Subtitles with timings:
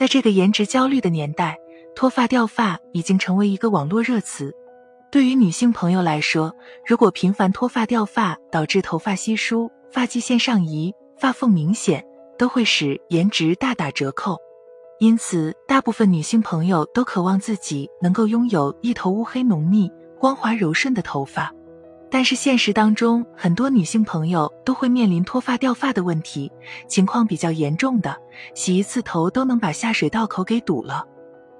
[0.00, 1.58] 在这个颜值焦虑的年代，
[1.94, 4.50] 脱发掉发已经成为一个网络热词。
[5.12, 12.02] 对于女性朋友来说，如果频繁脱发掉发，导致头发稀疏、发际线上移、发缝明显，
[12.38, 14.38] 都会使颜值大打折扣。
[15.00, 21.52] 因此，大部分女性朋友都渴望自己能够拥有一头乌黑浓密、光滑柔顺的头发。
[22.10, 26.50] 但是现实当中，很多女性朋友都会面临脱发掉发的问题，
[26.88, 28.16] 情况比较严重的，
[28.54, 31.04] 洗一次头都能把下水道口给堵了。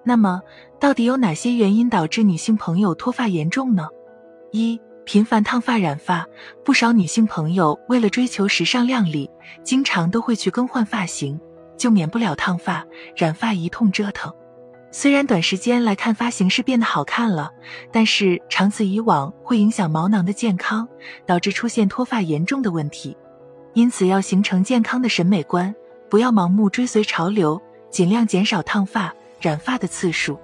[0.03, 0.41] 那么，
[0.81, 3.87] 到底有哪些原因导致女性朋友脱发严重呢？
[4.51, 6.27] 一、频繁烫发染发，
[6.65, 9.31] 不少女性朋友为了追求时尚靓丽，
[9.63, 11.41] 经常都会去更换发型，
[11.77, 14.33] 就免不了烫发、染发一通折腾。
[14.93, 17.53] 虽然短时间来看发型是变得好看了，
[17.93, 20.89] 但是长此以往会影响毛囊的健康，
[21.25, 23.17] 导致出现脱发严重的问题。
[23.73, 25.73] 因此要形成健康的审美观，
[26.09, 30.37] 不要盲目追随潮流，尽量减少烫发、染发的次数。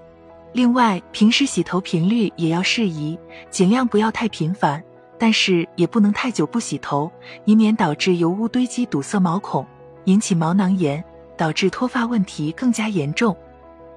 [0.52, 3.18] 另外，平时洗头频率也要适宜，
[3.50, 4.80] 尽量不要太频繁，
[5.18, 7.10] 但是也不能太久不洗头，
[7.44, 9.66] 以免导致油污堆积堵塞毛孔，
[10.04, 11.04] 引起毛囊炎，
[11.36, 13.36] 导致脱发问题更加严重。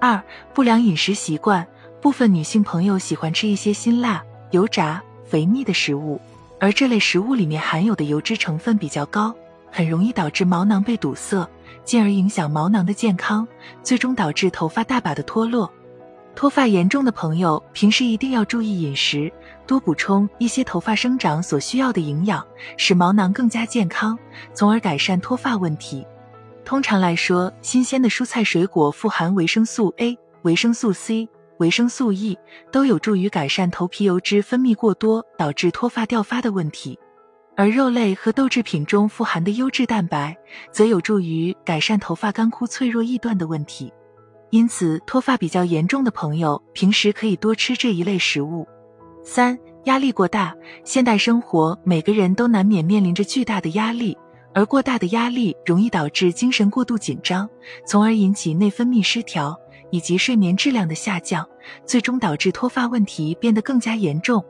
[0.00, 0.20] 二
[0.54, 1.66] 不良饮食习惯，
[2.00, 6.18] 部分女性朋友喜欢吃一些辛辣、油炸、肥腻的食物，
[6.58, 9.34] 而这类食物里面含有的油脂成分比较高，
[9.70, 11.46] 很容易导致毛囊被堵塞，
[11.84, 13.46] 进而影响毛囊的健康，
[13.82, 15.70] 最终导致头发大把的脱落。
[16.34, 19.30] 脱发严重的朋友，平时一定要注意饮食，
[19.66, 22.42] 多补充一些头发生长所需要的营养，
[22.78, 24.18] 使毛囊更加健康，
[24.54, 26.06] 从而改善脱发问题。
[26.64, 32.38] 通常来说，新鲜的蔬菜水果富含维生素 A、维生素 C、维生素 E，
[32.70, 36.98] 都有助于改善头皮油脂分泌过多导致脱发掉发的问题。
[37.56, 40.36] 而肉类和豆制品中富含的优质蛋白，
[40.70, 43.92] 则有助于改善头发干枯、脆弱易断的问题。
[44.50, 48.66] 因此，脱发比较严重的朋友，平时可以多吃这一类食物。
[49.22, 50.54] 三、压力过大，
[50.84, 54.16] 现代生活每个人都难免面临着巨大的压力。
[54.52, 57.48] 而过大的压力容易导致精神过度紧张，
[57.86, 59.56] 从而引起内分泌失调
[59.90, 61.48] 以及睡眠质量的下降，
[61.84, 64.44] 最终导致脱发问题变得更加严重。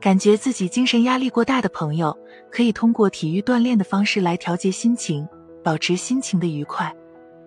[0.00, 2.16] 感觉自己精神压力过大的朋友，
[2.50, 5.26] 可以通过体育锻炼的方式来调节心情，
[5.64, 6.94] 保持心情的愉快。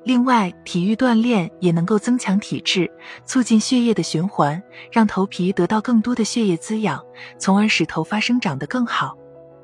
[0.04, 2.92] 另外，体育锻炼也能够增强体质，
[3.24, 4.62] 促进血液的循环，
[4.92, 7.00] 让头皮得到更多的血液滋养，
[7.38, 9.16] 从而使头发生长得更好。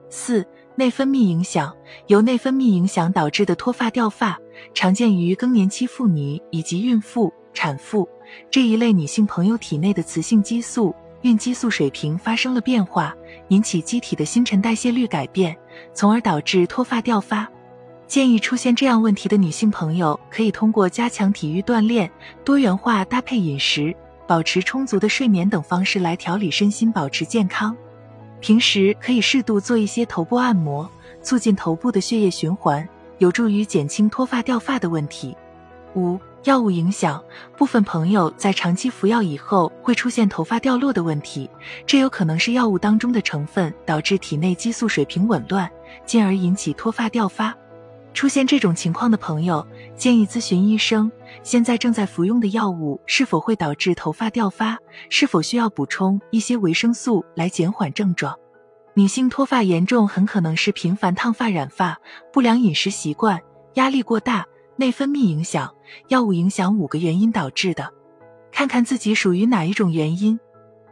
[0.09, 0.45] 四。
[0.77, 4.37] 内分泌影响，由内分泌影响导致的脱发掉发，
[4.75, 8.07] 常见于更年期妇女以及孕妇、产妇
[8.51, 10.93] 这一类女性朋友体内的雌性激素、
[11.23, 13.11] 孕激素水平发生了变化，
[13.47, 15.57] 引起机体的新陈代谢率改变，
[15.95, 17.49] 从而导致脱发掉发。
[18.05, 22.07] 建议出现这样问题的女性朋友，可以通过加强体育锻炼、
[22.45, 23.95] 多元化搭配饮食、
[24.27, 27.75] 保持充足的睡眠等方式来调理身心，保持健康。
[28.39, 30.89] 平时可以适度做一些头部按摩，
[31.21, 32.87] 促进头部的血液循环，
[33.17, 35.35] 有助于减轻脱发掉发的问题。
[35.95, 37.23] 五、药物影响，
[37.57, 41.49] 部分朋友在长期服药以后会出现头发掉落的问题，
[41.85, 45.69] 这有可能是药物当中的成分导致体内激素水平紊乱，
[46.05, 47.55] 进而引起脱发掉发。
[48.17, 49.63] 出现这种情况的朋友，
[49.95, 51.11] 建议咨询医生，
[51.43, 54.75] 现在正在服用的药物是否会导致头发掉发，
[55.07, 58.35] 是否需要补充一些维生素来减缓症状。
[58.95, 61.95] 女性脱发严重，很可能是频繁烫发染发、
[62.33, 63.39] 不良饮食习惯、
[63.75, 64.43] 压力过大、
[64.77, 65.71] 内分泌影响、
[66.07, 67.87] 药物影响五个原因导致的。
[68.51, 70.39] 看看自己属于哪一种原因，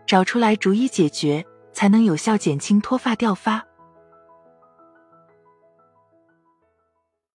[0.05, 1.43] 找出来逐一解决，
[1.73, 3.65] 才能有效减轻脱发掉发。